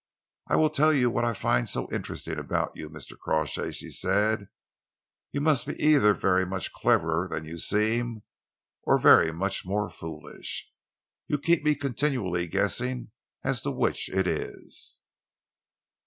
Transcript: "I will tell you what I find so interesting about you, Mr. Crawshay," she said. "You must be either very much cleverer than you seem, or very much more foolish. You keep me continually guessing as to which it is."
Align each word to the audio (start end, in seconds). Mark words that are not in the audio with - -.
"I 0.49 0.55
will 0.55 0.71
tell 0.71 0.91
you 0.91 1.11
what 1.11 1.25
I 1.25 1.33
find 1.35 1.69
so 1.69 1.87
interesting 1.91 2.39
about 2.39 2.75
you, 2.75 2.89
Mr. 2.89 3.15
Crawshay," 3.15 3.69
she 3.69 3.91
said. 3.91 4.47
"You 5.31 5.41
must 5.41 5.67
be 5.67 5.79
either 5.79 6.15
very 6.15 6.43
much 6.43 6.73
cleverer 6.73 7.27
than 7.29 7.45
you 7.45 7.59
seem, 7.59 8.23
or 8.81 8.97
very 8.97 9.31
much 9.31 9.63
more 9.63 9.89
foolish. 9.89 10.71
You 11.27 11.37
keep 11.37 11.61
me 11.63 11.75
continually 11.75 12.47
guessing 12.47 13.11
as 13.43 13.61
to 13.61 13.69
which 13.69 14.09
it 14.09 14.25
is." 14.25 14.97